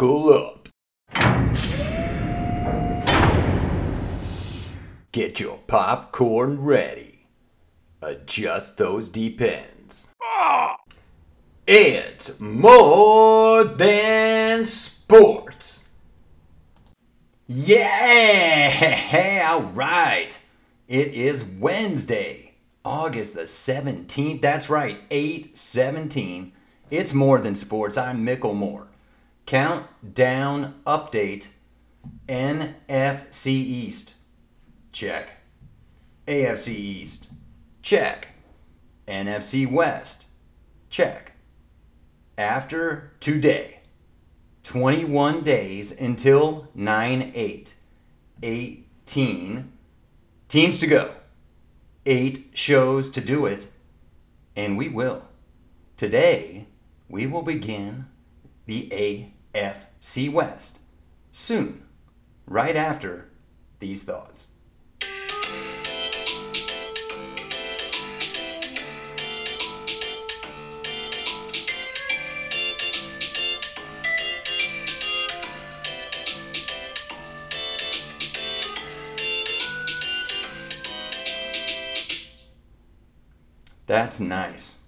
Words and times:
Buckle 0.00 0.32
up. 0.32 0.68
Get 5.12 5.38
your 5.38 5.58
popcorn 5.66 6.62
ready. 6.62 7.26
Adjust 8.00 8.78
those 8.78 9.10
deep 9.10 9.42
ends. 9.42 10.08
It's 11.66 12.40
more 12.40 13.64
than 13.64 14.64
sports. 14.64 15.90
Yeah! 17.46 19.42
All 19.50 19.64
right. 19.64 20.38
It 20.88 21.08
is 21.08 21.44
Wednesday, 21.44 22.54
August 22.86 23.34
the 23.34 23.42
17th. 23.42 24.40
That's 24.40 24.70
right, 24.70 24.98
817. 25.10 26.54
It's 26.90 27.12
more 27.12 27.38
than 27.38 27.54
sports. 27.54 27.98
I'm 27.98 28.24
Mickle 28.24 28.54
Moore. 28.54 28.89
Countdown 29.50 30.80
update 30.86 31.48
NFC 32.28 33.48
East. 33.48 34.14
Check. 34.92 35.28
AFC 36.28 36.68
East. 36.68 37.32
Check. 37.82 38.28
NFC 39.08 39.68
West. 39.68 40.26
Check. 40.88 41.32
After 42.38 43.12
today, 43.18 43.80
21 44.62 45.42
days 45.42 46.00
until 46.00 46.68
9 46.76 47.32
8. 47.34 47.74
18 48.44 49.72
teams 50.48 50.78
to 50.78 50.86
go. 50.86 51.10
Eight 52.06 52.50
shows 52.54 53.10
to 53.10 53.20
do 53.20 53.46
it. 53.46 53.66
And 54.54 54.78
we 54.78 54.88
will. 54.88 55.24
Today, 55.96 56.68
we 57.08 57.26
will 57.26 57.42
begin 57.42 58.06
the 58.66 58.92
AFC 59.54 60.32
West 60.32 60.80
soon, 61.32 61.86
right 62.46 62.76
after 62.76 63.30
these 63.78 64.04
thoughts. 64.04 64.48
That's 83.86 84.20
nice, 84.20 84.78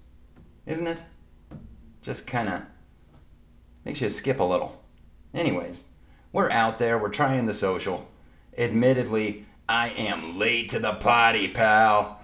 isn't 0.65 0.87
it? 0.87 1.03
Just 2.03 2.29
kind 2.29 2.49
of 2.49 2.63
makes 3.85 4.01
you 4.01 4.09
skip 4.09 4.41
a 4.41 4.45
little. 4.45 4.83
Anyways, 5.35 5.85
we're 6.33 6.51
out 6.51 6.79
there, 6.79 6.99
we're 6.99 7.09
trying 7.09 7.47
the 7.47 7.55
social. 7.55 8.09
Admittedly, 8.57 9.47
I 9.69 9.91
am 9.91 10.39
late 10.39 10.69
to 10.71 10.79
the 10.79 10.95
party, 10.95 11.49
pal. 11.49 12.21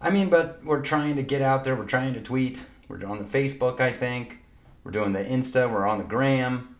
I 0.00 0.10
mean, 0.10 0.28
but 0.28 0.64
we're 0.64 0.82
trying 0.82 1.16
to 1.16 1.22
get 1.22 1.42
out 1.42 1.64
there, 1.64 1.76
we're 1.76 1.84
trying 1.84 2.14
to 2.14 2.20
tweet. 2.20 2.64
We're 2.88 3.04
on 3.06 3.18
the 3.18 3.24
Facebook, 3.24 3.80
I 3.80 3.92
think. 3.92 4.40
We're 4.84 4.90
doing 4.90 5.12
the 5.12 5.24
Insta, 5.24 5.70
we're 5.70 5.86
on 5.86 5.98
the 5.98 6.04
gram. 6.04 6.76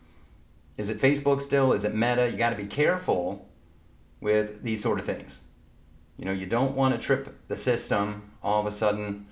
Is 0.77 0.89
it 0.89 0.99
Facebook 0.99 1.41
still? 1.41 1.71
Is 1.73 1.83
it 1.83 1.93
Meta? 1.93 2.29
You 2.29 2.37
got 2.37 2.49
to 2.49 2.55
be 2.55 2.65
careful 2.65 3.47
with 4.19 4.63
these 4.63 4.81
sort 4.81 4.99
of 4.99 5.05
things. 5.05 5.43
You 6.17 6.25
know, 6.25 6.31
you 6.31 6.45
don't 6.45 6.75
want 6.75 6.93
to 6.93 6.99
trip 6.99 7.35
the 7.47 7.57
system. 7.57 8.31
All 8.41 8.59
of 8.59 8.65
a 8.65 8.71
sudden, 8.71 9.27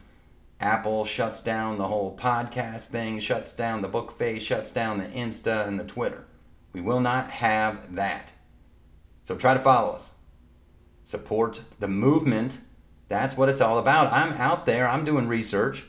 Apple 0.61 1.05
shuts 1.05 1.41
down 1.41 1.79
the 1.79 1.87
whole 1.87 2.15
podcast 2.15 2.87
thing, 2.87 3.19
shuts 3.19 3.51
down 3.51 3.81
the 3.81 3.87
book 3.87 4.15
face, 4.15 4.43
shuts 4.43 4.71
down 4.71 4.99
the 4.99 5.05
Insta 5.05 5.67
and 5.67 5.79
the 5.79 5.83
Twitter. 5.83 6.25
We 6.71 6.81
will 6.81 6.99
not 6.99 7.31
have 7.31 7.95
that. 7.95 8.33
So 9.23 9.35
try 9.35 9.55
to 9.55 9.59
follow 9.59 9.93
us. 9.93 10.19
Support 11.03 11.63
the 11.79 11.87
movement. 11.87 12.59
That's 13.09 13.35
what 13.35 13.49
it's 13.49 13.59
all 13.59 13.79
about. 13.79 14.13
I'm 14.13 14.33
out 14.33 14.67
there, 14.67 14.87
I'm 14.87 15.03
doing 15.03 15.27
research 15.27 15.83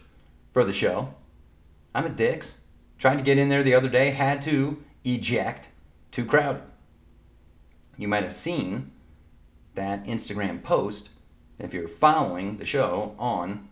for 0.55 0.65
the 0.65 0.73
show. 0.73 1.15
I'm 1.95 2.07
at 2.07 2.17
Dick's. 2.17 2.63
Tried 2.99 3.17
to 3.17 3.23
get 3.23 3.37
in 3.37 3.51
there 3.51 3.63
the 3.63 3.75
other 3.75 3.91
day, 3.91 4.11
had 4.11 4.41
to 4.43 4.83
eject. 5.05 5.69
Too 6.11 6.25
crowded. 6.25 6.63
You 7.99 8.09
might 8.09 8.23
have 8.23 8.35
seen 8.35 8.91
that 9.75 10.05
Instagram 10.07 10.63
post 10.63 11.11
if 11.59 11.75
you're 11.75 11.89
following 11.89 12.57
the 12.57 12.65
show 12.65 13.15
on 13.19 13.69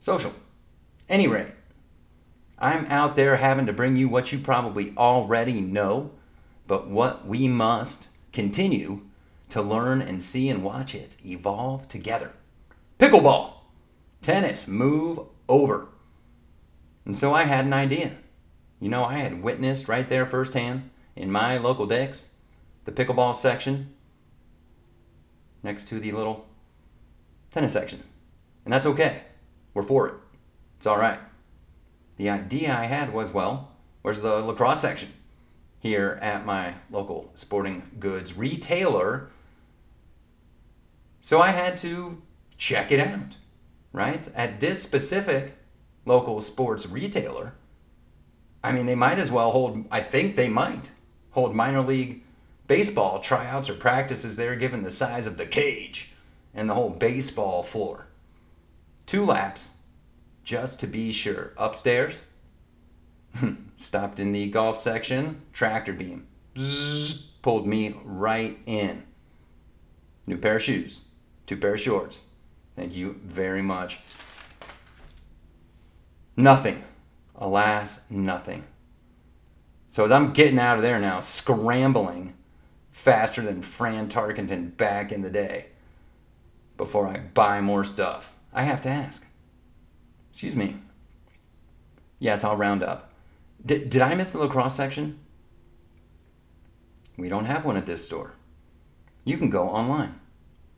social. 0.00 0.32
Any 1.08 1.28
rate, 1.28 1.52
I'm 2.58 2.86
out 2.86 3.16
there 3.16 3.36
having 3.36 3.66
to 3.66 3.72
bring 3.72 3.96
you 3.96 4.08
what 4.08 4.32
you 4.32 4.38
probably 4.38 4.94
already 4.96 5.60
know, 5.60 6.10
but 6.66 6.88
what 6.88 7.26
we 7.26 7.46
must 7.46 8.08
continue 8.32 9.02
to 9.50 9.62
learn 9.62 10.00
and 10.00 10.22
see 10.22 10.48
and 10.48 10.62
watch 10.62 10.94
it 10.94 11.16
evolve 11.24 11.88
together. 11.88 12.32
Pickleball, 12.98 13.54
tennis, 14.22 14.66
move 14.66 15.20
over. 15.48 15.88
And 17.04 17.16
so 17.16 17.34
I 17.34 17.44
had 17.44 17.64
an 17.64 17.72
idea. 17.72 18.16
You 18.78 18.88
know, 18.88 19.04
I 19.04 19.18
had 19.18 19.42
witnessed 19.42 19.88
right 19.88 20.08
there 20.08 20.26
firsthand 20.26 20.90
in 21.16 21.30
my 21.30 21.58
local 21.58 21.86
decks 21.86 22.26
the 22.84 22.92
pickleball 22.92 23.34
section 23.34 23.94
next 25.62 25.86
to 25.88 26.00
the 26.00 26.12
little 26.12 26.46
tennis 27.50 27.72
section. 27.72 28.02
And 28.64 28.72
that's 28.72 28.86
okay. 28.86 29.22
We're 29.74 29.82
for 29.82 30.08
it. 30.08 30.14
It's 30.78 30.86
all 30.86 30.98
right. 30.98 31.18
The 32.16 32.30
idea 32.30 32.76
I 32.76 32.84
had 32.84 33.12
was 33.12 33.32
well, 33.32 33.72
where's 34.02 34.20
the 34.20 34.36
lacrosse 34.36 34.80
section? 34.80 35.10
Here 35.80 36.18
at 36.20 36.44
my 36.44 36.74
local 36.90 37.30
sporting 37.34 37.82
goods 37.98 38.36
retailer. 38.36 39.30
So 41.22 41.40
I 41.40 41.48
had 41.48 41.78
to 41.78 42.20
check 42.58 42.92
it 42.92 43.00
out, 43.00 43.36
right? 43.92 44.28
At 44.34 44.60
this 44.60 44.82
specific 44.82 45.56
local 46.04 46.40
sports 46.40 46.86
retailer, 46.86 47.54
I 48.62 48.72
mean, 48.72 48.86
they 48.86 48.94
might 48.94 49.18
as 49.18 49.30
well 49.30 49.50
hold, 49.52 49.86
I 49.90 50.00
think 50.02 50.36
they 50.36 50.48
might 50.48 50.90
hold 51.30 51.54
minor 51.54 51.80
league 51.80 52.22
baseball 52.66 53.20
tryouts 53.20 53.70
or 53.70 53.74
practices 53.74 54.36
there 54.36 54.54
given 54.56 54.82
the 54.82 54.90
size 54.90 55.26
of 55.26 55.38
the 55.38 55.46
cage 55.46 56.12
and 56.54 56.68
the 56.68 56.74
whole 56.74 56.90
baseball 56.90 57.62
floor. 57.62 58.06
Two 59.10 59.26
laps, 59.26 59.78
just 60.44 60.78
to 60.78 60.86
be 60.86 61.10
sure. 61.10 61.52
Upstairs, 61.56 62.26
stopped 63.76 64.20
in 64.20 64.30
the 64.30 64.48
golf 64.48 64.78
section, 64.78 65.42
tractor 65.52 65.92
beam. 65.92 66.28
Zzz, 66.56 67.14
pulled 67.42 67.66
me 67.66 67.96
right 68.04 68.56
in. 68.66 69.02
New 70.28 70.38
pair 70.38 70.54
of 70.54 70.62
shoes, 70.62 71.00
two 71.48 71.56
pair 71.56 71.74
of 71.74 71.80
shorts. 71.80 72.22
Thank 72.76 72.94
you 72.94 73.18
very 73.24 73.62
much. 73.62 73.98
Nothing. 76.36 76.84
Alas, 77.34 78.02
nothing. 78.10 78.62
So 79.88 80.04
as 80.04 80.12
I'm 80.12 80.32
getting 80.32 80.60
out 80.60 80.76
of 80.76 80.84
there 80.84 81.00
now, 81.00 81.18
scrambling 81.18 82.34
faster 82.92 83.42
than 83.42 83.62
Fran 83.62 84.08
Tarkenton 84.08 84.76
back 84.76 85.10
in 85.10 85.22
the 85.22 85.30
day 85.30 85.66
before 86.76 87.08
I 87.08 87.18
buy 87.18 87.60
more 87.60 87.84
stuff. 87.84 88.36
I 88.52 88.64
have 88.64 88.80
to 88.82 88.88
ask. 88.88 89.26
Excuse 90.30 90.56
me. 90.56 90.76
Yes, 92.18 92.44
I'll 92.44 92.56
round 92.56 92.82
up. 92.82 93.12
Did, 93.64 93.88
did 93.88 94.02
I 94.02 94.14
miss 94.14 94.32
the 94.32 94.38
lacrosse 94.38 94.74
section? 94.74 95.18
We 97.16 97.28
don't 97.28 97.44
have 97.44 97.64
one 97.64 97.76
at 97.76 97.86
this 97.86 98.04
store. 98.04 98.34
You 99.24 99.36
can 99.36 99.50
go 99.50 99.68
online. 99.68 100.18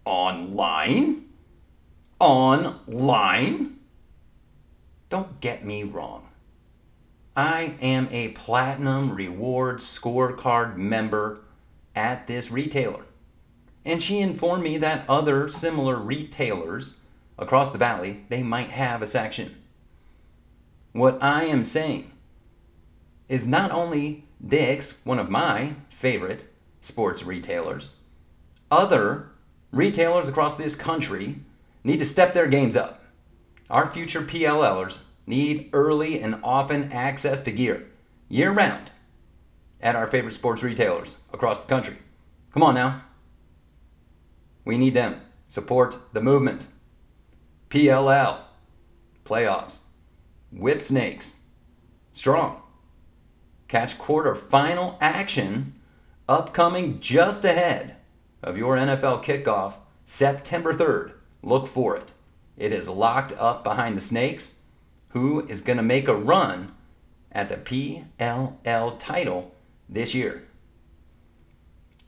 Online? 0.05 1.25
Online? 2.19 3.79
Don't 5.09 5.41
get 5.41 5.65
me 5.65 5.85
wrong. 5.85 6.29
I 7.37 7.75
am 7.81 8.09
a 8.11 8.29
platinum 8.29 9.15
reward 9.15 9.79
scorecard 9.79 10.77
member 10.77 11.41
at 11.95 12.27
this 12.27 12.51
retailer. 12.51 13.05
And 13.85 14.03
she 14.03 14.21
informed 14.21 14.65
me 14.65 14.79
that 14.79 15.05
other 15.09 15.49
similar 15.49 15.97
retailers 15.97 17.02
across 17.43 17.71
the 17.71 17.79
valley, 17.79 18.25
they 18.29 18.43
might 18.43 18.71
have 18.71 19.03
a 19.03 19.07
section. 19.07 19.57
What 20.93 21.23
I 21.23 21.45
am 21.45 21.65
saying 21.65 22.11
is 23.29 23.47
not 23.47 23.71
only 23.71 24.25
Dick's, 24.45 25.05
one 25.05 25.19
of 25.19 25.31
my 25.31 25.75
favorite 25.89 26.47
sports 26.81 27.23
retailers, 27.23 27.97
other 28.71 29.33
retailers 29.73 30.29
across 30.29 30.55
this 30.55 30.75
country 30.75 31.41
need 31.85 31.99
to 31.99 32.07
step 32.07 32.33
their 32.33 32.47
games 32.47 32.77
up. 32.77 33.05
Our 33.69 33.87
future 33.87 34.23
PLLers 34.23 35.01
need 35.27 35.71
early 35.73 36.21
and 36.21 36.39
often 36.43 36.93
access 36.93 37.41
to 37.43 37.53
gear 37.53 37.89
year 38.29 38.51
round 38.51 38.91
at 39.81 39.97
our 39.97 40.07
favorite 40.07 40.35
sports 40.35 40.63
retailers 40.63 41.19
across 41.33 41.61
the 41.61 41.69
country. 41.69 41.97
Come 42.53 42.63
on 42.63 42.75
now. 42.75 43.03
We 44.65 44.79
need 44.79 44.95
them. 44.95 45.21
Support 45.49 45.99
the 46.13 46.21
movement. 46.21 46.67
PLL. 47.73 48.37
Playoffs. 49.25 49.79
Whipsnakes. 50.53 51.37
Strong. 52.13 52.61
Catch 53.67 53.97
quarterfinal 53.97 54.99
action 55.01 55.81
upcoming 56.29 57.01
just 57.01 57.47
ahead 57.47 57.97
of 58.43 58.59
your 58.59 58.77
NFL 58.77 59.25
kickoff 59.25 59.77
September 60.05 60.75
3rd. 60.75 61.13
Look 61.43 61.67
for 61.67 61.97
it. 61.97 62.13
It 62.59 62.75
is 62.75 62.91
locked 62.91 63.33
up 63.39 63.65
behind 63.65 63.97
the 63.97 64.03
Snakes, 64.03 64.59
who 65.09 65.47
is 65.47 65.63
going 65.63 65.79
to 65.79 65.83
make 65.83 66.09
a 66.09 66.15
run 66.15 66.75
at 67.33 67.49
the 67.49 67.57
PLL 67.57 68.99
title 68.99 69.55
this 69.89 70.15
year. 70.15 70.47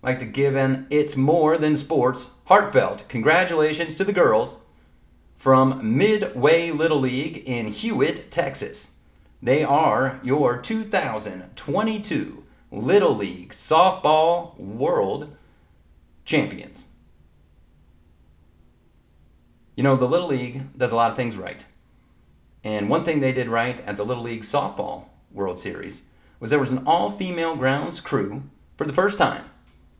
I'd 0.02 0.08
like 0.08 0.18
to 0.18 0.26
give 0.26 0.56
an 0.56 0.86
It's 0.90 1.16
More 1.16 1.56
Than 1.56 1.78
Sports 1.78 2.40
heartfelt 2.48 3.08
congratulations 3.08 3.94
to 3.94 4.04
the 4.04 4.12
girls 4.12 4.63
from 5.44 5.98
Midway 5.98 6.70
Little 6.70 7.00
League 7.00 7.42
in 7.44 7.66
Hewitt, 7.66 8.30
Texas. 8.30 8.96
They 9.42 9.62
are 9.62 10.18
your 10.22 10.56
2022 10.56 12.44
Little 12.70 13.14
League 13.14 13.50
Softball 13.50 14.58
World 14.58 15.36
Champions. 16.24 16.94
You 19.76 19.82
know, 19.82 19.96
the 19.96 20.08
Little 20.08 20.28
League 20.28 20.78
does 20.78 20.92
a 20.92 20.96
lot 20.96 21.10
of 21.10 21.16
things 21.18 21.36
right. 21.36 21.66
And 22.64 22.88
one 22.88 23.04
thing 23.04 23.20
they 23.20 23.32
did 23.32 23.48
right 23.48 23.78
at 23.86 23.98
the 23.98 24.04
Little 24.06 24.22
League 24.22 24.44
Softball 24.44 25.08
World 25.30 25.58
Series 25.58 26.04
was 26.40 26.48
there 26.48 26.58
was 26.58 26.72
an 26.72 26.86
all 26.86 27.10
female 27.10 27.54
grounds 27.54 28.00
crew 28.00 28.44
for 28.78 28.86
the 28.86 28.94
first 28.94 29.18
time 29.18 29.44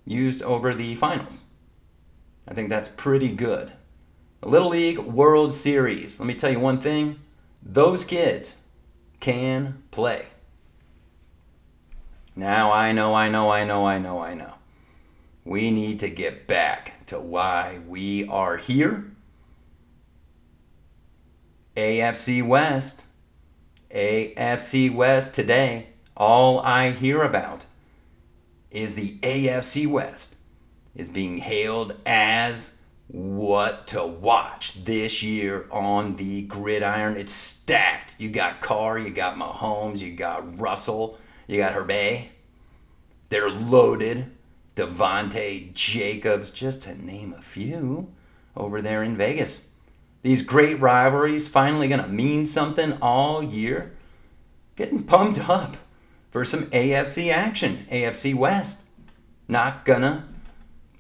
used 0.07 0.43
over 0.43 0.73
the 0.73 0.95
finals. 0.95 1.45
I 2.49 2.55
think 2.55 2.71
that's 2.71 2.89
pretty 2.89 3.29
good. 3.29 3.73
Little 4.45 4.71
League 4.71 4.99
World 4.99 5.53
Series. 5.53 6.21
Let 6.21 6.27
me 6.27 6.35
tell 6.35 6.51
you 6.51 6.61
one 6.61 6.81
thing 6.81 7.21
those 7.63 8.05
kids 8.05 8.59
can 9.21 9.83
play. 9.91 10.27
Now 12.37 12.73
I 12.73 12.93
know, 12.93 13.15
I 13.15 13.31
know, 13.31 13.51
I 13.51 13.65
know, 13.65 13.87
I 13.87 13.99
know, 13.99 14.21
I 14.21 14.35
know. 14.35 14.55
We 15.45 15.71
need 15.71 16.01
to 16.01 16.11
get 16.11 16.47
back 16.47 17.07
to 17.07 17.19
why 17.19 17.81
we 17.87 18.27
are 18.29 18.57
here. 18.57 19.11
AFC 21.77 22.47
West. 22.47 23.05
AFC 23.91 24.93
West 24.93 25.35
today. 25.35 25.89
All 26.17 26.61
I 26.61 26.91
hear 26.91 27.23
about 27.23 27.67
is 28.71 28.95
the 28.95 29.19
AFC 29.19 29.87
West 29.87 30.37
is 30.95 31.09
being 31.09 31.39
hailed 31.39 31.97
as 32.05 32.73
what 33.09 33.87
to 33.89 34.05
watch 34.05 34.85
this 34.85 35.23
year 35.23 35.67
on 35.71 36.17
the 36.17 36.43
gridiron. 36.43 37.17
It's 37.17 37.33
stacked. 37.33 38.17
You 38.19 38.31
got 38.31 38.61
Carr, 38.61 38.99
you 38.99 39.11
got 39.11 39.37
Mahomes, 39.37 40.01
you 40.01 40.13
got 40.13 40.59
Russell, 40.59 41.19
you 41.47 41.59
got 41.59 41.73
Herbert. 41.73 42.29
They're 43.29 43.51
loaded. 43.51 44.31
Davante 44.77 45.73
Jacobs, 45.73 46.51
just 46.51 46.83
to 46.83 47.01
name 47.01 47.33
a 47.39 47.43
few, 47.43 48.13
over 48.57 48.83
there 48.83 49.05
in 49.05 49.17
Vegas. 49.17 49.69
These 50.23 50.43
great 50.43 50.81
rivalries 50.81 51.47
finally 51.47 51.87
going 51.87 52.03
to 52.03 52.09
mean 52.09 52.47
something 52.47 52.99
all 53.01 53.43
year. 53.43 53.93
Getting 54.75 55.05
pumped 55.05 55.49
up 55.49 55.77
for 56.33 56.45
some 56.45 56.65
AFC 56.67 57.31
action, 57.31 57.87
AFC 57.91 58.35
West. 58.35 58.83
Not 59.47 59.85
gonna 59.85 60.27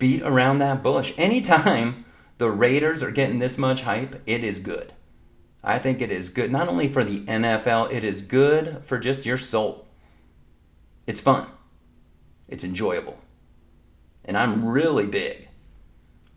beat 0.05 0.21
around 0.21 0.59
that 0.59 0.83
bush. 0.83 1.15
Anytime 1.17 2.05
the 2.37 2.51
Raiders 2.51 3.03
are 3.03 3.11
getting 3.11 3.39
this 3.39 3.57
much 3.57 3.85
hype, 3.85 4.21
it 4.27 4.45
is 4.45 4.59
good. 4.59 4.93
I 5.63 5.79
think 5.79 6.03
it 6.03 6.11
is 6.11 6.29
good 6.29 6.53
not 6.53 6.69
only 6.69 6.93
for 6.93 7.03
the 7.05 7.25
NFL, 7.25 7.91
it 7.91 8.05
is 8.05 8.21
good 8.21 8.85
for 8.85 8.99
just 8.99 9.25
your 9.25 9.39
soul. 9.39 9.87
It's 11.07 11.21
fun. 11.21 11.47
It's 12.49 12.65
enjoyable. 12.65 13.19
And 14.27 14.37
I'm 14.37 14.67
really 14.67 15.07
big 15.07 15.49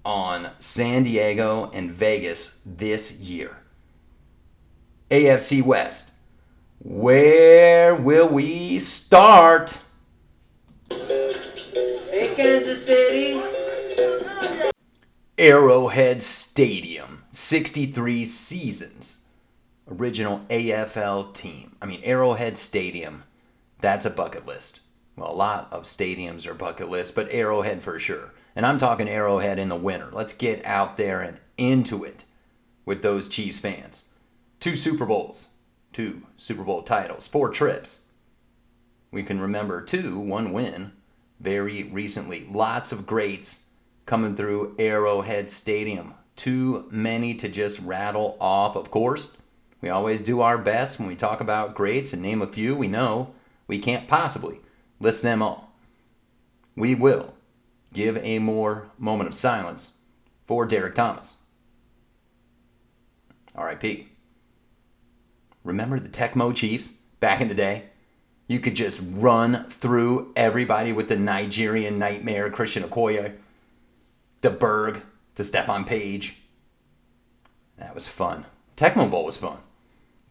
on 0.06 0.52
San 0.60 1.04
Diego 1.04 1.70
and 1.74 1.92
Vegas 1.92 2.62
this 2.66 3.20
year. 3.20 3.58
AFC 5.12 5.62
West. 5.62 6.14
Where 6.80 7.94
will 7.94 8.30
we 8.30 8.80
start? 8.80 9.78
Arrowhead 15.40 16.24
Stadium, 16.24 17.24
63 17.30 18.26
seasons. 18.26 19.26
Original 19.88 20.40
AFL 20.50 21.32
team. 21.36 21.76
I 21.80 21.86
mean, 21.86 22.02
Arrowhead 22.04 22.58
Stadium, 22.58 23.24
that's 23.80 24.08
a 24.08 24.10
bucket 24.10 24.48
list. 24.48 24.80
Well, 25.16 25.32
a 25.32 25.36
lot 25.36 25.68
of 25.72 25.84
stadiums 25.84 26.48
are 26.48 26.56
bucket 26.56 26.90
lists, 26.90 27.12
but 27.12 27.30
Arrowhead 27.30 27.84
for 27.84 28.00
sure. 28.00 28.34
And 28.56 28.66
I'm 28.66 28.80
talking 28.80 29.08
Arrowhead 29.08 29.60
in 29.60 29.70
the 29.70 29.76
winter. 29.76 30.10
Let's 30.12 30.34
get 30.34 30.66
out 30.66 30.98
there 30.98 31.22
and 31.22 31.40
into 31.56 32.04
it 32.04 32.24
with 32.84 33.04
those 33.04 33.30
Chiefs 33.30 33.60
fans. 33.60 34.06
Two 34.60 34.76
Super 34.76 35.06
Bowls, 35.06 35.50
two 35.94 36.24
Super 36.38 36.64
Bowl 36.64 36.82
titles, 36.82 37.28
four 37.28 37.50
trips. 37.50 38.08
We 39.12 39.22
can 39.22 39.40
remember 39.40 39.84
two, 39.84 40.18
one 40.18 40.52
win 40.52 40.94
very 41.40 41.84
recently. 41.84 42.48
Lots 42.50 42.92
of 42.92 43.06
greats 43.06 43.66
coming 44.08 44.36
through 44.36 44.74
Arrowhead 44.80 45.50
Stadium. 45.50 46.16
Too 46.36 46.88
many 46.90 47.36
to 47.36 47.50
just 47.50 47.80
rattle 47.80 48.38
off, 48.40 48.76
of 48.76 48.90
course. 48.90 49.38
We 49.82 49.90
always 49.90 50.22
do 50.22 50.42
our 50.42 50.58
best 50.58 50.98
when 50.98 51.08
we 51.08 51.16
talk 51.16 51.42
about 51.42 51.76
greats 51.76 52.14
and 52.14 52.22
name 52.22 52.42
a 52.42 52.48
few 52.48 52.76
we 52.76 52.88
know 52.88 53.34
we 53.68 53.78
can't 53.78 54.08
possibly 54.08 54.60
list 55.00 55.22
them 55.22 55.44
all. 55.44 55.74
We 56.76 56.96
will 56.96 57.36
give 57.94 58.18
a 58.18 58.40
more 58.40 58.90
moment 58.98 59.28
of 59.28 59.36
silence 59.36 59.92
for 60.46 60.66
Derrick 60.66 60.96
Thomas. 60.96 61.36
RIP. 63.56 64.08
Remember 65.64 66.00
the 66.00 66.10
Tecmo 66.10 66.56
Chiefs 66.56 66.94
back 67.20 67.42
in 67.42 67.50
the 67.50 67.56
day? 67.56 67.84
You 68.48 68.60
could 68.62 68.76
just 68.76 69.02
run 69.04 69.66
through 69.70 70.32
everybody 70.36 70.94
with 70.94 71.10
the 71.10 71.18
Nigerian 71.18 72.00
nightmare, 72.00 72.50
Christian 72.50 72.84
Okoye, 72.84 73.34
DeBerg, 74.42 75.02
to 75.36 75.44
Stephone 75.44 75.84
Paige. 75.86 76.36
That 77.78 77.94
was 77.94 78.08
fun. 78.08 78.46
Tecmo 78.76 79.10
Bowl 79.10 79.26
was 79.26 79.38
fun. 79.38 79.60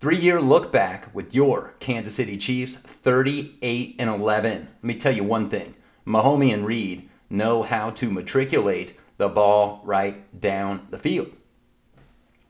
Three 0.00 0.18
year 0.18 0.42
look 0.42 0.72
back 0.72 1.14
with 1.14 1.34
your 1.34 1.74
Kansas 1.78 2.16
City 2.16 2.36
Chiefs, 2.36 2.74
38 2.74 3.96
and 3.98 4.10
11. 4.10 4.52
Let 4.52 4.84
me 4.84 4.94
tell 4.94 5.12
you 5.12 5.24
one 5.24 5.48
thing 5.48 5.74
Mahomie 6.04 6.52
and 6.52 6.66
Reid 6.66 7.08
know 7.30 7.62
how 7.62 7.90
to 7.90 8.10
matriculate 8.10 8.94
the 9.16 9.28
ball 9.28 9.80
right 9.84 10.38
down 10.38 10.86
the 10.90 10.98
field. 10.98 11.32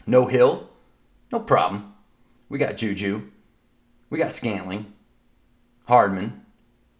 No 0.06 0.26
Hill, 0.26 0.68
no 1.30 1.40
problem. 1.40 1.94
We 2.48 2.58
got 2.58 2.76
Juju, 2.76 3.30
we 4.08 4.18
got 4.18 4.32
Scantling, 4.32 4.92
Hardman, 5.86 6.44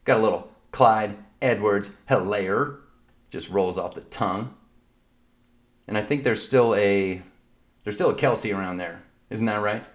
got 0.04 0.20
a 0.20 0.22
little 0.22 0.52
Clyde 0.70 1.16
Edwards 1.40 1.96
Helaire, 2.10 2.78
just 3.30 3.50
rolls 3.50 3.78
off 3.78 3.94
the 3.94 4.00
tongue. 4.02 4.54
And 5.88 5.96
I 5.96 6.02
think 6.02 6.24
there's 6.24 6.44
still 6.44 6.74
a 6.74 7.22
there's 7.84 7.94
still 7.94 8.10
a 8.10 8.14
Kelce 8.14 8.56
around 8.56 8.78
there, 8.78 9.02
isn't 9.30 9.46
that 9.46 9.62
right? 9.62 9.88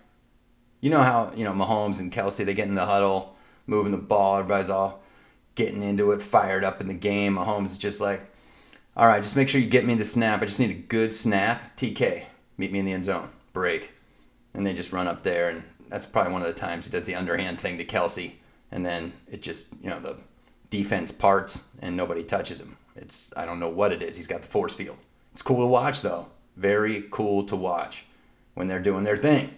You 0.79 0.89
know 0.89 1.03
how 1.03 1.33
you 1.35 1.43
know 1.43 1.51
Mahomes 1.51 1.99
and 1.99 2.11
Kelce 2.11 2.45
they 2.45 2.53
get 2.53 2.67
in 2.67 2.75
the 2.75 2.85
huddle, 2.85 3.35
moving 3.67 3.91
the 3.91 3.97
ball, 3.97 4.37
everybody's 4.37 4.69
all 4.69 5.01
getting 5.55 5.83
into 5.83 6.11
it, 6.11 6.21
fired 6.21 6.63
up 6.63 6.81
in 6.81 6.87
the 6.87 6.93
game. 6.93 7.35
Mahomes 7.35 7.65
is 7.65 7.77
just 7.77 7.99
like, 7.99 8.21
all 8.95 9.07
right, 9.07 9.21
just 9.21 9.35
make 9.35 9.49
sure 9.49 9.59
you 9.59 9.67
get 9.67 9.85
me 9.85 9.95
the 9.95 10.03
snap. 10.03 10.41
I 10.41 10.45
just 10.45 10.59
need 10.59 10.71
a 10.71 10.73
good 10.73 11.13
snap. 11.13 11.75
TK, 11.77 12.23
meet 12.57 12.71
me 12.71 12.79
in 12.79 12.85
the 12.85 12.93
end 12.93 13.05
zone. 13.05 13.29
Break. 13.53 13.91
And 14.53 14.65
they 14.65 14.73
just 14.73 14.91
run 14.91 15.07
up 15.07 15.23
there, 15.23 15.49
and 15.49 15.63
that's 15.89 16.05
probably 16.05 16.33
one 16.33 16.41
of 16.41 16.47
the 16.47 16.53
times 16.53 16.85
he 16.85 16.91
does 16.91 17.05
the 17.05 17.15
underhand 17.15 17.59
thing 17.59 17.77
to 17.77 17.85
Kelce, 17.85 18.33
and 18.71 18.85
then 18.85 19.13
it 19.29 19.41
just, 19.41 19.73
you 19.81 19.89
know, 19.89 19.99
the 19.99 20.21
defense 20.69 21.11
parts 21.11 21.67
and 21.81 21.95
nobody 21.95 22.23
touches 22.23 22.59
him. 22.59 22.77
It's 22.95 23.31
I 23.35 23.45
don't 23.45 23.59
know 23.59 23.69
what 23.69 23.91
it 23.91 24.01
is. 24.01 24.17
He's 24.17 24.27
got 24.27 24.41
the 24.41 24.47
force 24.47 24.73
field. 24.73 24.97
It's 25.33 25.41
cool 25.41 25.61
to 25.61 25.67
watch 25.67 26.01
though. 26.01 26.27
Very 26.57 27.05
cool 27.09 27.45
to 27.45 27.55
watch 27.55 28.05
when 28.53 28.67
they're 28.67 28.79
doing 28.79 29.03
their 29.03 29.17
thing. 29.17 29.55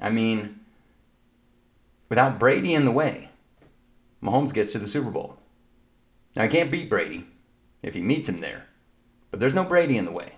I 0.00 0.10
mean, 0.10 0.60
without 2.08 2.38
Brady 2.38 2.74
in 2.74 2.84
the 2.84 2.90
way, 2.90 3.28
Mahomes 4.22 4.52
gets 4.54 4.72
to 4.72 4.78
the 4.78 4.86
Super 4.86 5.10
Bowl. 5.10 5.36
Now, 6.34 6.44
I 6.44 6.48
can't 6.48 6.70
beat 6.70 6.88
Brady 6.88 7.26
if 7.82 7.94
he 7.94 8.00
meets 8.00 8.28
him 8.28 8.40
there, 8.40 8.66
but 9.30 9.38
there's 9.38 9.54
no 9.54 9.64
Brady 9.64 9.96
in 9.96 10.04
the 10.04 10.12
way. 10.12 10.32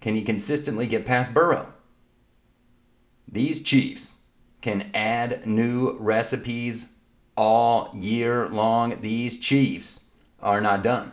Can 0.00 0.14
he 0.14 0.22
consistently 0.22 0.86
get 0.86 1.04
past 1.04 1.34
Burrow? 1.34 1.72
These 3.30 3.62
Chiefs 3.62 4.18
can 4.62 4.90
add 4.94 5.46
new 5.46 5.96
recipes 5.98 6.92
all 7.38 7.88
year 7.94 8.48
long. 8.48 9.00
These 9.00 9.38
Chiefs 9.38 10.08
are 10.42 10.60
not 10.60 10.82
done. 10.82 11.12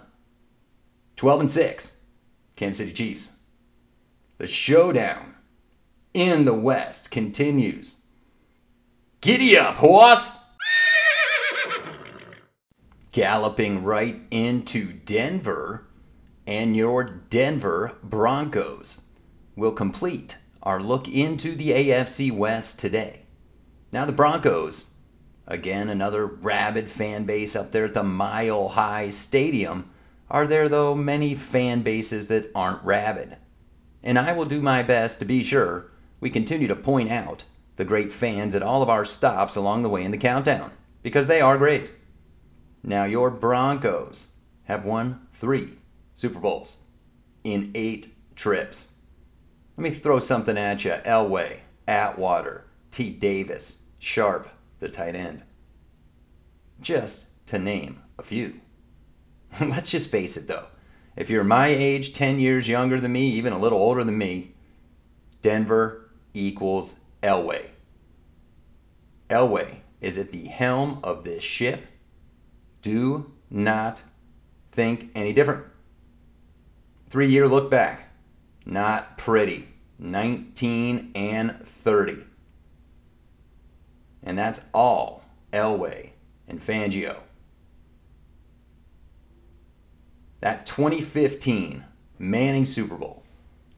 12 1.17 1.41
and 1.41 1.51
6, 1.51 2.01
Kansas 2.55 2.77
City 2.79 2.93
Chiefs. 2.93 3.37
The 4.39 4.47
showdown 4.47 5.35
in 6.15 6.45
the 6.45 6.53
West 6.53 7.11
continues. 7.11 8.01
Giddy 9.21 9.55
up, 9.55 9.75
horse! 9.75 10.39
Galloping 13.11 13.83
right 13.83 14.19
into 14.31 14.91
Denver, 14.93 15.87
and 16.47 16.75
your 16.75 17.03
Denver 17.03 17.93
Broncos 18.03 19.01
will 19.55 19.71
complete 19.71 20.37
our 20.63 20.81
look 20.81 21.07
into 21.07 21.55
the 21.55 21.69
AFC 21.69 22.31
West 22.31 22.79
today. 22.79 23.21
Now, 23.91 24.05
the 24.05 24.11
Broncos, 24.11 24.91
again, 25.47 25.89
another 25.89 26.25
rabid 26.25 26.89
fan 26.89 27.25
base 27.25 27.55
up 27.55 27.71
there 27.71 27.85
at 27.85 27.93
the 27.93 28.03
Mile 28.03 28.69
High 28.69 29.09
Stadium. 29.09 29.89
Are 30.29 30.47
there, 30.47 30.67
though, 30.67 30.95
many 30.95 31.35
fan 31.35 31.81
bases 31.81 32.27
that 32.29 32.51
aren't 32.55 32.83
rabid? 32.83 33.37
And 34.03 34.17
I 34.17 34.33
will 34.33 34.45
do 34.45 34.61
my 34.61 34.83
best 34.83 35.19
to 35.19 35.25
be 35.25 35.43
sure 35.43 35.91
we 36.19 36.29
continue 36.29 36.67
to 36.67 36.75
point 36.75 37.11
out 37.11 37.45
the 37.75 37.85
great 37.85 38.11
fans 38.11 38.55
at 38.55 38.63
all 38.63 38.81
of 38.81 38.89
our 38.89 39.05
stops 39.05 39.55
along 39.55 39.83
the 39.83 39.89
way 39.89 40.03
in 40.03 40.11
the 40.11 40.17
countdown, 40.17 40.71
because 41.03 41.27
they 41.27 41.41
are 41.41 41.57
great. 41.57 41.91
Now, 42.83 43.03
your 43.03 43.29
Broncos 43.29 44.35
have 44.63 44.85
won 44.85 45.27
three 45.31 45.73
Super 46.15 46.39
Bowls 46.39 46.79
in 47.43 47.71
eight 47.75 48.09
trips. 48.35 48.93
Let 49.77 49.83
me 49.83 49.91
throw 49.91 50.19
something 50.19 50.57
at 50.57 50.85
you 50.85 50.91
Elway, 51.05 51.57
Atwater, 51.87 52.65
T. 52.91 53.09
Davis, 53.09 53.83
Sharpe, 53.99 54.49
the 54.79 54.89
tight 54.89 55.15
end. 55.15 55.43
Just 56.81 57.45
to 57.47 57.59
name 57.59 58.01
a 58.17 58.23
few. 58.23 58.61
Let's 59.59 59.91
just 59.91 60.11
face 60.11 60.37
it 60.37 60.47
though. 60.47 60.67
If 61.15 61.29
you're 61.29 61.43
my 61.43 61.67
age, 61.67 62.13
10 62.13 62.39
years 62.39 62.67
younger 62.67 62.99
than 62.99 63.13
me, 63.13 63.29
even 63.29 63.53
a 63.53 63.59
little 63.59 63.79
older 63.79 64.03
than 64.03 64.17
me, 64.17 64.51
Denver 65.41 66.09
equals 66.33 66.99
Elway. 67.23 67.67
Elway 69.29 69.77
is 70.01 70.17
at 70.17 70.31
the 70.31 70.45
helm 70.47 70.99
of 71.03 71.23
this 71.23 71.43
ship. 71.43 71.85
Do 72.81 73.31
not 73.49 74.03
think 74.71 75.09
any 75.15 75.33
different. 75.33 75.65
Three 77.09 77.29
year 77.29 77.47
look 77.47 77.71
back. 77.71 78.09
Not 78.65 79.17
pretty. 79.17 79.67
19 79.97 81.11
and 81.15 81.59
30. 81.65 82.17
And 84.25 84.37
that's 84.37 84.59
all 84.73 85.23
Elway 85.53 86.09
and 86.47 86.59
Fangio. 86.59 87.17
That 90.41 90.65
2015 90.65 91.85
Manning 92.17 92.65
Super 92.65 92.95
Bowl 92.95 93.23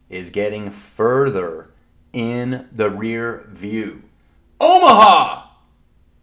is 0.10 0.30
getting 0.30 0.72
further 0.72 1.70
in 2.14 2.68
the 2.72 2.90
rear 2.90 3.46
view. 3.50 4.04
Omaha 4.60 5.50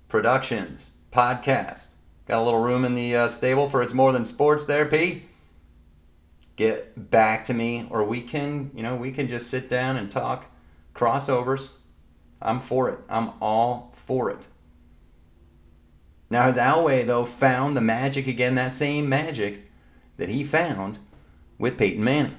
Productions 0.08 0.92
podcast. 1.12 1.94
Got 2.26 2.40
a 2.40 2.44
little 2.44 2.60
room 2.60 2.84
in 2.84 2.94
the 2.94 3.14
uh, 3.14 3.28
stable 3.28 3.68
for 3.68 3.82
It's 3.82 3.92
More 3.92 4.12
Than 4.12 4.24
Sports 4.24 4.64
there, 4.64 4.86
P. 4.86 5.24
Get 6.56 7.10
back 7.10 7.44
to 7.44 7.54
me, 7.54 7.86
or 7.90 8.04
we 8.04 8.22
can, 8.22 8.70
you 8.74 8.82
know, 8.82 8.96
we 8.96 9.12
can 9.12 9.28
just 9.28 9.50
sit 9.50 9.68
down 9.68 9.96
and 9.96 10.10
talk 10.10 10.46
crossovers. 10.94 11.72
I'm 12.40 12.60
for 12.60 12.90
it. 12.90 12.98
I'm 13.08 13.32
all 13.40 13.92
for 13.94 14.30
it. 14.30 14.48
Now, 16.30 16.42
has 16.42 16.56
Elway, 16.56 17.06
though, 17.06 17.24
found 17.24 17.76
the 17.76 17.80
magic 17.80 18.26
again, 18.26 18.54
that 18.56 18.72
same 18.72 19.08
magic 19.08 19.70
that 20.16 20.28
he 20.28 20.42
found 20.44 20.98
with 21.58 21.78
Peyton 21.78 22.02
Manning? 22.02 22.36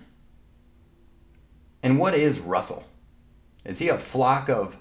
And 1.82 2.00
what 2.00 2.14
is 2.14 2.40
Russell? 2.40 2.86
Is 3.64 3.80
he 3.80 3.90
a 3.90 3.98
flock 3.98 4.50
of 4.50 4.78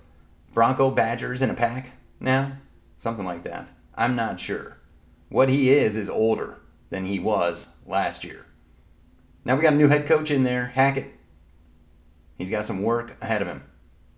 Bronco 0.53 0.91
Badgers 0.91 1.43
in 1.43 1.51
a 1.51 1.55
pack 1.55 1.93
now? 2.19 2.53
Something 2.99 3.25
like 3.25 3.45
that. 3.45 3.69
I'm 3.95 4.17
not 4.17 4.41
sure. 4.41 4.79
What 5.29 5.49
he 5.49 5.71
is 5.71 5.97
is 5.97 6.09
older 6.09 6.59
than 6.91 7.07
he 7.07 7.19
was 7.19 7.69
last 7.87 8.25
year. 8.25 8.47
Now 9.45 9.57
we 9.57 9.63
got 9.63 9.75
a 9.75 9.77
new 9.77 9.89
head 9.89 10.07
coach 10.07 10.31
in 10.31 10.45
there, 10.45 10.69
Hackett. 10.69 11.13
He's 12.39 12.51
got 12.51 12.65
some 12.65 12.83
work 12.83 13.17
ahead 13.21 13.43
of 13.43 13.49
him. 13.49 13.65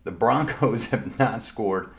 The 0.06 0.12
Broncos 0.12 0.86
have 0.90 1.18
not 1.18 1.42
scored 1.42 1.90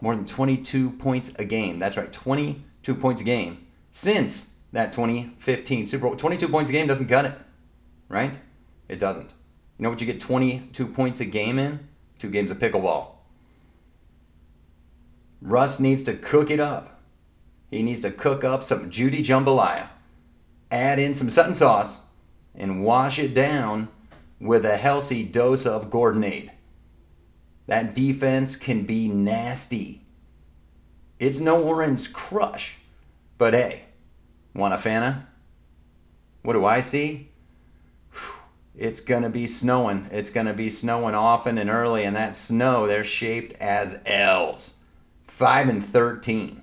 more 0.00 0.14
than 0.14 0.24
22 0.24 0.92
points 0.92 1.32
a 1.40 1.44
game. 1.44 1.80
That's 1.80 1.96
right, 1.96 2.12
22 2.12 2.94
points 2.94 3.20
a 3.20 3.24
game 3.24 3.66
since 3.90 4.54
that 4.72 4.92
2015 4.92 5.88
Super 5.88 6.06
Bowl. 6.06 6.14
22 6.14 6.46
points 6.48 6.70
a 6.70 6.72
game 6.72 6.86
doesn't 6.86 7.08
cut 7.08 7.24
it, 7.24 7.34
right? 8.08 8.38
It 8.88 9.00
doesn't. 9.00 9.34
You 9.76 9.82
know 9.82 9.90
what 9.90 10.00
you 10.00 10.06
get 10.06 10.20
22 10.20 10.86
points 10.86 11.18
a 11.18 11.24
game 11.24 11.58
in? 11.58 11.88
Two 12.20 12.30
games 12.30 12.52
of 12.52 12.60
pickleball. 12.60 13.08
Russ 15.42 15.80
needs 15.80 16.04
to 16.04 16.14
cook 16.14 16.52
it 16.52 16.60
up. 16.60 17.00
He 17.72 17.82
needs 17.82 18.00
to 18.00 18.12
cook 18.12 18.44
up 18.44 18.62
some 18.62 18.88
Jeudy 18.88 19.18
Jambalaya, 19.18 19.88
add 20.70 21.00
in 21.00 21.12
some 21.12 21.28
Sutton 21.28 21.56
sauce, 21.56 22.02
and 22.54 22.84
wash 22.84 23.18
it 23.18 23.34
down 23.34 23.88
with 24.40 24.64
a 24.64 24.76
healthy 24.76 25.24
dose 25.24 25.66
of 25.66 25.90
Gordonade. 25.90 26.50
That 27.68 27.94
defense 27.94 28.56
can 28.56 28.84
be 28.84 29.08
nasty. 29.08 30.00
It's 31.18 31.38
no 31.38 31.62
orange 31.62 32.14
crush, 32.14 32.78
but 33.36 33.52
hey, 33.52 33.84
want 34.54 34.72
a 34.72 34.78
Fanta? 34.78 35.26
What 36.42 36.54
do 36.54 36.64
I 36.64 36.80
see? 36.80 37.28
It's 38.74 39.00
gonna 39.00 39.28
be 39.28 39.46
snowing. 39.46 40.08
It's 40.10 40.30
gonna 40.30 40.54
be 40.54 40.70
snowing 40.70 41.14
often 41.14 41.58
and 41.58 41.68
early, 41.68 42.04
and 42.04 42.16
that 42.16 42.36
snow, 42.36 42.86
they're 42.86 43.04
shaped 43.04 43.52
as 43.60 44.00
L's. 44.06 44.78
5 45.26 45.68
and 45.68 45.84
13. 45.84 46.62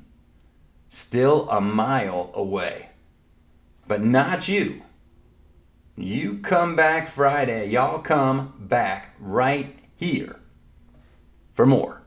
Still 0.89 1.47
a 1.50 1.62
mile 1.62 2.31
away. 2.33 2.89
But 3.88 4.01
not 4.01 4.47
you. 4.47 4.81
You 5.95 6.39
come 6.39 6.75
back 6.75 7.07
Friday. 7.07 7.69
Y'all 7.69 8.00
come 8.00 8.53
back 8.59 9.13
right 9.19 9.77
here 9.95 10.39
for 11.55 11.65
more 11.65 12.04